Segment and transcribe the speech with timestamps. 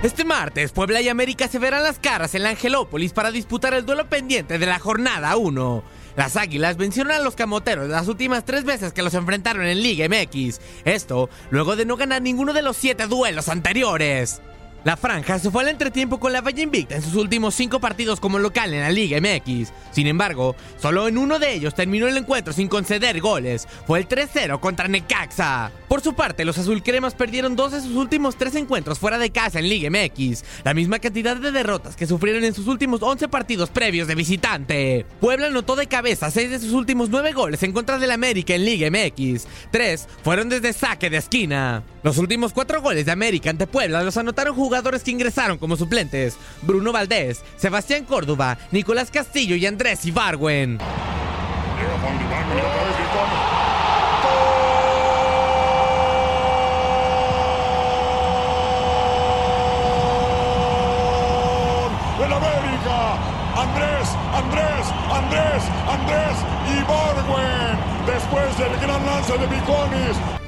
[0.00, 3.84] Este martes, Puebla y América se verán las caras en la Angelópolis para disputar el
[3.84, 5.82] duelo pendiente de la jornada 1.
[6.14, 10.08] Las Águilas vencieron a los Camoteros las últimas tres veces que los enfrentaron en Liga
[10.08, 10.60] MX.
[10.84, 14.40] Esto luego de no ganar ninguno de los siete duelos anteriores.
[14.88, 18.20] La franja se fue al entretiempo con la Valle Invicta en sus últimos cinco partidos
[18.20, 19.70] como local en la Liga MX.
[19.90, 23.68] Sin embargo, solo en uno de ellos terminó el encuentro sin conceder goles.
[23.86, 25.72] Fue el 3-0 contra Necaxa.
[25.88, 29.58] Por su parte, los azulcremas perdieron dos de sus últimos tres encuentros fuera de casa
[29.58, 33.68] en Liga MX, la misma cantidad de derrotas que sufrieron en sus últimos 11 partidos
[33.68, 35.04] previos de visitante.
[35.20, 38.64] Puebla anotó de cabeza seis de sus últimos nueve goles en contra del América en
[38.64, 39.46] Liga MX.
[39.70, 41.82] Tres fueron desde saque de esquina.
[42.02, 46.36] Los últimos cuatro goles de América ante Puebla los anotaron jugadores que ingresaron como suplentes:
[46.62, 50.78] Bruno Valdés, Sebastián Córdoba, Nicolás Castillo y Andrés Ibargüen.
[62.24, 63.18] ¡El América!
[63.56, 66.36] Andrés, Andrés, Andrés, Andrés
[66.78, 67.78] Ibargüen.
[68.06, 70.47] Después del gran lance de Biconis.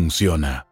[0.00, 0.69] funciona.